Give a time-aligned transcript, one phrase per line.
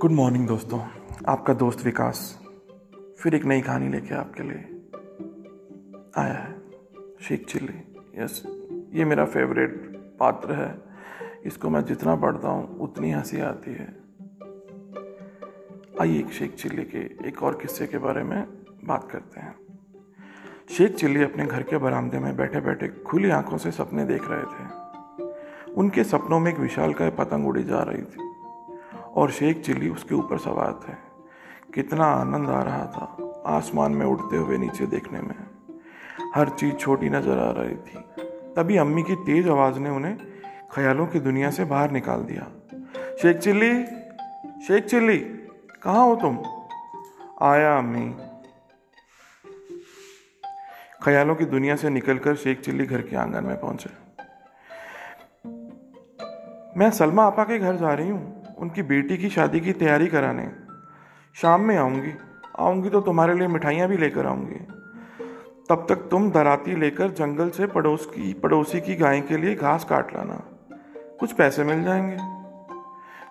[0.00, 0.80] Good morning दोस्तों।
[1.28, 2.40] आपका दोस्त विकास
[3.18, 4.88] फिर एक नई कहानी लेके आपके लिए
[6.16, 6.58] आया है।
[7.22, 8.42] शेख चिल्ली। यस
[8.92, 10.78] ये मेरा फेवरेट पात्र है।
[11.44, 13.96] इसको मैं जितना पढ़ता हूँ, उतनी हँसी आती है।
[16.00, 18.48] आइए एक शेख चिल्ली के एक और किस्से के बारे में
[18.84, 19.54] बात करते हैं।
[20.70, 24.42] शेख चिल्ली अपने घर के बरामदे में बैठे बैठे खुली आँखों से सपने देख रहे
[24.42, 24.86] थे।
[25.72, 28.35] उनके सपनों में एक विशाल का पतंग उड़ी जा रही थी।
[29.16, 30.92] और शेख चिल्ली उसके ऊपर सवार थे।
[31.74, 35.34] कितना आनंद आ रहा था आसमान में उड़ते हुए नीचे देखने में।
[36.34, 37.98] हर चीज़ छोटी नज़र आ रही थी।
[38.56, 40.16] तभी अम्मी की तेज आवाज़ ने उन्हें
[40.72, 42.46] ख्यालों की दुनिया से बाहर निकाल दिया।
[43.22, 43.84] शेख चिल्ली
[44.66, 45.18] शेख चिल्ली,
[45.82, 46.38] कहाँ हो तुम?
[47.42, 48.14] आया अम्मी।
[51.02, 53.90] ख्यालों की दुनिया से निकलकर शेख चिल्ली घर के आँगन में पहुँचे।
[56.76, 60.50] मैं सलमा आपा के घर जा रही हूँ। उनकी बेटी की शादी की तैयारी कराने।
[61.36, 62.12] शाम में आऊँगी।
[62.58, 64.60] आऊँगी तो तुम्हारे लिए मिठाइयाँ भी लेकर आऊँगी।
[65.68, 69.84] तब तक तुम दराती लेकर जंगल से पड़ोस की, पड़ोसी की गाय के लिए घास
[69.84, 70.42] काट लाना।
[71.20, 72.16] कुछ पैसे मिल जाएँगे।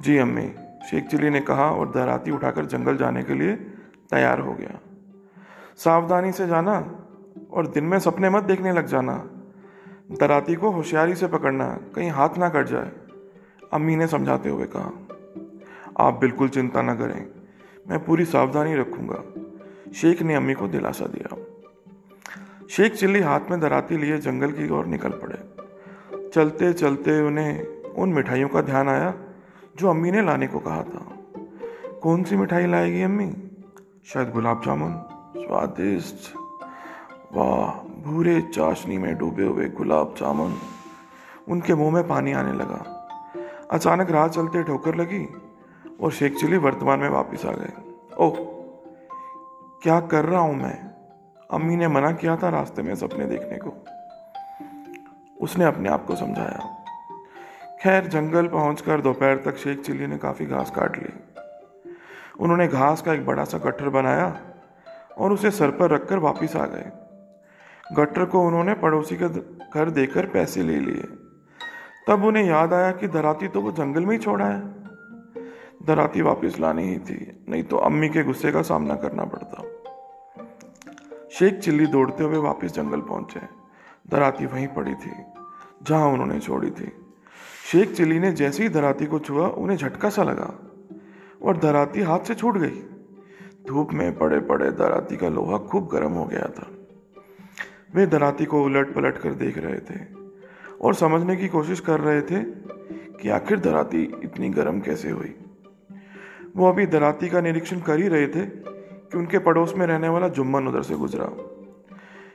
[0.00, 0.46] जी अम्मी,
[0.90, 3.56] शेख चिली ने कहा और दराती उठाकर जंगल जाने के लिए
[4.10, 4.78] तैयार हो गया।
[5.76, 6.78] सावधानी से जाना
[7.52, 9.14] और दिन में सपने मत देखने लग जाना।
[10.20, 12.90] दराती को होशियारी से पकड़ना कहीं हाथ ना कट जाए,
[13.72, 14.90] अम्मी ने समझाते हुए कहा।
[16.00, 17.28] आप बिल्कुल चिंता न करें।
[17.88, 19.24] मैं पूरी सावधानी रखूँगा।
[19.92, 21.36] शेख ने अम्मी को दिलासा दिया।
[22.70, 25.48] शेख चिल्ली हाथ में दराती लिए जंगल की ओर निकल पड़े।
[26.28, 29.14] चलते चलते उन्हें उन मिठाइयों का ध्यान आया,
[29.76, 31.16] जो अम्मी ने लाने को कहा था।
[32.02, 33.50] कौन सी मिठाई लाएगी अम्मी?
[34.06, 34.92] शायद गुलाब जामुन।
[35.46, 36.36] स्वादिष्ट।
[37.32, 37.70] वाह,
[38.02, 40.54] भूरे चाशनी में डूबे हुए गुलाब जामुन।
[41.48, 42.94] उनके मुँह में पानी आने लगा।
[43.70, 45.28] अचानक राह चलते ठोकर लगी।
[46.00, 47.72] और शेख चिली वर्तमान में वापस आ गए।
[48.18, 48.36] ओह,
[49.82, 50.90] क्या कर रहा हूँ मैं?
[51.50, 53.84] अम्मी ने मना किया था रास्ते में सपने देखने को।
[55.40, 56.84] उसने अपने आप को समझाया।
[57.82, 61.12] खैर, जंगल पहुंचकर दोपहर तक शेख चिल्ली ने काफ़ी घास काट ली।
[62.40, 64.40] उन्होंने घास का एक बड़ा सा गट्ठर बनाया
[65.18, 66.90] और उसे सर पर रखकर वापस आ गए।
[67.92, 69.28] गट्टर को उन्होंने पड़ोसी का
[69.74, 71.02] घर देकर पैसे ले लिए।
[72.08, 74.77] तब उन्हें याद आया कि धराती तो वो जंगल में ही छोड़ा है।
[75.80, 79.62] दराती वापस लानी ही थी, नहीं तो अम्मी के गुस्से का सामना करना पड़ता।
[81.28, 83.40] शेख चिल्ली दौड़ते हुए वापस जंगल पहुँचे।
[84.10, 85.10] धराती वहीं पड़ी थी,
[85.82, 86.92] जहाँ उन्होंने छोड़ी थी।
[87.72, 90.52] शेख चिल्ली ने जैसे ही धराती को छुआ, उन्हें झटका सा लगा
[91.42, 92.82] और धराती हाथ से छूट गई।
[93.66, 96.70] धूप में पड़े पड़े धराती का लोहा खूब गर्म हो गया था।
[97.94, 100.00] वे धराती को उलट पलट कर देख रहे थे
[100.80, 102.42] और समझने की कोशिश कर रहे थे
[103.20, 105.34] कि आखिर धराती इतनी गर्म कैसे हुई।
[106.58, 110.28] वो अभी दराती का निरीक्षण कर ही रहे थे कि उनके पड़ोस में रहने वाला
[110.28, 111.28] जुम्मन उधर से गुजरा।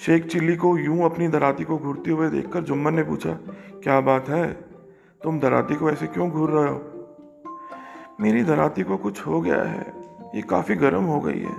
[0.00, 3.32] शेख चिल्ली को यूँ अपनी दराती को घूरते हुए देखकर जुम्मन ने पूछा,
[3.82, 4.46] क्या बात है?
[5.22, 6.80] तुम दराती को ऐसे क्यों घूर रहे हो?
[8.20, 9.92] मेरी दराती को कुछ हो गया है।
[10.34, 11.56] ये काफ़ी गर्म हो गई है,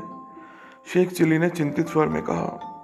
[0.94, 2.84] शेख चिल्ली ने चिंतित स्वर में कहा।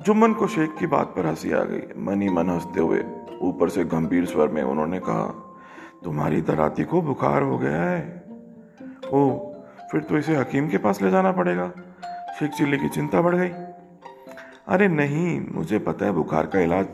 [0.00, 3.04] जुम्मन को शेख की बात पर हँसी आ गई। मन ही मन हँसते हुए
[3.42, 5.26] ऊपर से गंभीर स्वर में उन्होंने कहा,
[6.04, 8.25] तुम्हारी दराती को बुखार हो गया है।
[9.12, 9.52] ओ,
[9.92, 11.72] फिर तो इसे हकीम के पास ले जाना पड़ेगा।
[12.38, 13.48] शेख चिल्ली की चिंता बढ़ गई।
[14.68, 16.86] अरे नहीं, मुझे पता है बुखार का इलाज।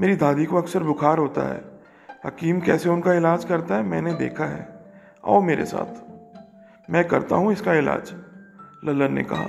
[0.00, 1.64] मेरी दादी को अक्सर बुखार होता है।
[2.26, 4.68] हकीम कैसे उनका इलाज करता है, मैंने देखा है।
[5.26, 6.08] आओ मेरे साथ।
[6.90, 8.14] मैं करता हूँ इसका इलाज,
[8.84, 9.46] लल्लन ने कहा।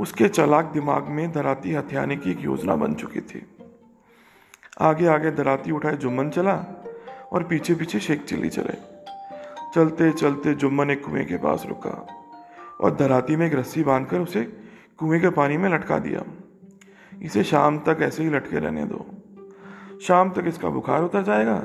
[0.00, 3.56] उसके चलाक दिमाग में धराती हथियाने की एक योजना बन चुकी थी।
[4.80, 6.64] आगे आगे धराती उठाए जुम्मन चला
[7.32, 8.95] और पीछे पीछे शेख चिल्ली चले।
[9.74, 12.06] चलते चलते जुम्मन एक कुएँ के पास रुका
[12.80, 14.42] और धराती में एक रस्सी बांधकर उसे
[14.98, 16.24] कुएँ के पानी में लटका दिया।
[17.22, 19.04] इसे शाम तक ऐसे ही लटके रहने दो।
[20.02, 21.58] शाम तक इसका बुखार उतर जाएगा,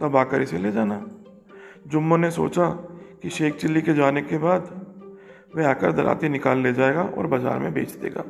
[0.00, 1.00] तब आकर इसे ले जाना।
[1.86, 2.68] जुम्मन ने सोचा
[3.22, 4.68] कि शेख चिल्ली के जाने के बाद
[5.56, 8.24] वह आकर दराती निकाल ले जाएगा और बाज़ार में बेच देगा।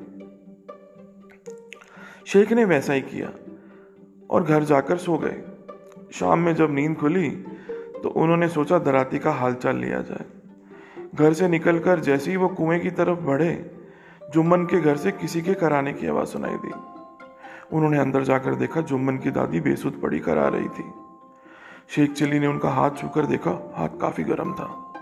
[2.27, 3.31] शेख ने वैसा ही किया
[4.31, 5.43] और घर जाकर सो गए।
[6.13, 7.29] शाम में जब नींद खुली
[8.03, 10.25] तो उन्होंने सोचा दराती का हालचाल लिया जाए।
[11.15, 13.71] घर से निकलकर जैसे ही वो कुएँ की तरफ़ बढ़े,
[14.35, 16.73] जुम्मन के घर से किसी के कराने की आवाज़ सुनाई दी।
[17.73, 20.85] उन्होंने अंदर जाकर देखा जुम्मन की दादी बेसुध पड़ी करा रही थी।
[21.89, 24.93] शेख चिल्ली ने उनका हाथ छूकर देखा, हाथ काफ़ी गर्म था।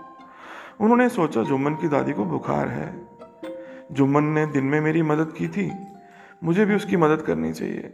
[0.81, 3.07] उन्होंने सोचा जुम्मन की दादी को बुखार है।
[3.91, 5.71] जुम्मन ने दिन में मेरी मदद की थी,
[6.43, 7.93] मुझे भी उसकी मदद करनी चाहिए।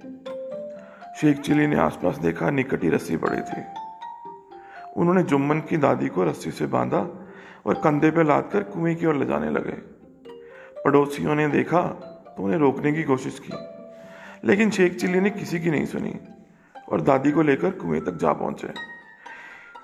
[1.22, 3.85] शेख चिली ने आसपास देखा, निकट रस्सी पड़ी थी।
[4.96, 7.00] उन्होंने जुम्मन की दादी को रस्सी से बांधा
[7.66, 9.78] और कंधे पर लाद कर कुएँ की ओर ले जाने लगे।
[10.82, 11.82] पड़ोसियों ने देखा
[12.38, 13.54] तो उन्हें रोकने की कोशिश की,
[14.48, 16.14] लेकिन शेख चिल्ली ने किसी की नहीं सुनी
[16.90, 18.68] और दादी को लेकर कुएँ तक जा पहुँचे।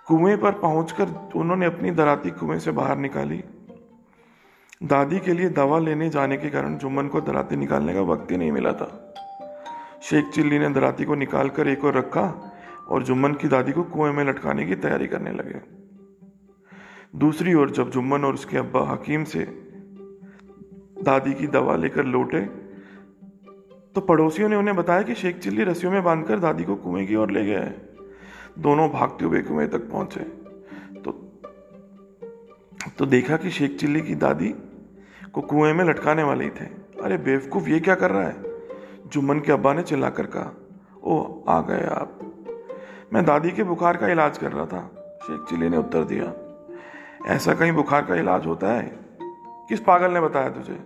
[0.07, 3.43] कुएँ पर पहुंचकर उन्होंने अपनी दराती कुएँ से बाहर निकाली।
[4.83, 8.37] दादी के लिए दवा लेने जाने के कारण जुम्मन को दराती निकालने का वक्त ही
[8.37, 8.89] नहीं मिला था।
[10.01, 12.23] शेख चिल्ली ने दराती को निकाल कर एक और रखा
[12.87, 15.59] और जुम्मन की दादी को कुएँ में लटकाने की तैयारी करने लगे।
[17.15, 19.43] दूसरी ओर जब जुम्मन और उसके अब्बा हकीम से
[21.03, 22.41] दादी की दवा लेकर लौटे
[23.95, 27.15] तो पड़ोसियों ने उन्हें बताया कि शेख चिल्ली रस्सियों में बांधकर दादी को कुएँ की
[27.15, 27.89] ओर ले गया है।
[28.59, 30.19] दोनों भागते हुए कुएँ तक पहुँचे।
[31.01, 31.11] तो
[32.97, 34.55] तो देखा कि शेख चिल्ली की दादी
[35.33, 36.65] को कुएँ में लटकाने वाले थे।
[37.03, 38.43] अरे बेवकूफ़, ये क्या कर रहा है?
[39.07, 40.53] जुम्मन के अब्बा ने चिल्लाकर कहा
[41.03, 42.30] ओ आ गए आप।
[43.13, 44.81] मैं दादी के बुखार का इलाज कर रहा था।
[45.23, 46.33] शेख चिल्ली ने उत्तर दिया।
[47.35, 48.99] ऐसा कहीं बुखार का इलाज होता है?
[49.69, 50.79] किस पागल ने बताया तुझे?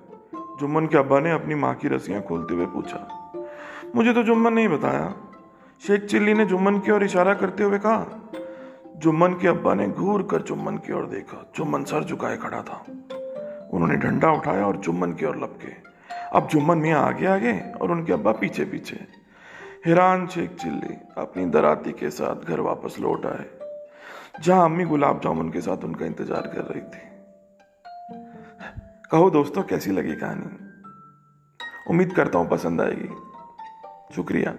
[0.59, 3.31] जुम्मन के अब्बा ने अपनी माँ की रस्सियाँ खोलते हुए पूछा।
[3.95, 5.15] मुझे तो जुम्मन नहीं बताया।
[5.87, 8.05] शेख चिल्ली ने जुम्मन की ओर इशारा करते हुए कहा,
[8.97, 12.85] जुम्मन के अब्बा ने घूर कर जुम्मन की ओर देखा। जुम्मन सर झुकाए खड़ा था।
[13.73, 15.73] उन्होंने डंडा उठाया और जुम्मन की ओर लपके।
[16.33, 19.24] अब जुम्मन मियाँ आगे आगे और उनके अब्बा पीछे पीछे
[19.85, 23.45] हैरान शेख चिल्ली अपनी दराती के साथ घर वापस लौट आए,
[24.41, 27.03] जहाँ अम्मी गुलाब जामुन के साथ उनका इंतज़ार कर रही थी।
[29.11, 30.49] कहो दोस्तों, कैसी लगी कहानी?
[31.89, 33.09] उम्मीद करता हूँ पसंद आएगी।
[34.15, 34.51] शुक्रिया।